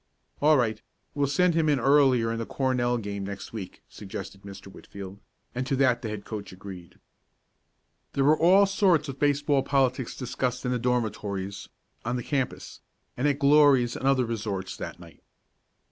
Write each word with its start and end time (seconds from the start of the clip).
"All 0.41 0.57
right, 0.57 0.81
we'll 1.13 1.27
send 1.27 1.53
him 1.53 1.69
in 1.69 1.79
earlier 1.79 2.31
in 2.31 2.39
the 2.39 2.45
Cornell 2.47 2.97
game 2.97 3.23
next 3.23 3.53
week," 3.53 3.83
suggested 3.87 4.41
Mr. 4.41 4.65
Whitfield, 4.65 5.19
and 5.53 5.67
to 5.67 5.75
that 5.75 6.01
the 6.01 6.09
head 6.09 6.25
coach 6.25 6.51
agreed. 6.51 6.97
There 8.13 8.23
were 8.23 8.35
all 8.39 8.65
sorts 8.65 9.09
of 9.09 9.19
baseball 9.19 9.61
politics 9.61 10.17
discussed 10.17 10.65
in 10.65 10.71
the 10.71 10.79
dormitories, 10.79 11.69
on 12.03 12.15
the 12.15 12.23
campus, 12.23 12.81
and 13.15 13.27
at 13.27 13.37
Glory's 13.37 13.95
and 13.95 14.07
other 14.07 14.25
resorts 14.25 14.75
that 14.75 14.99
night. 14.99 15.21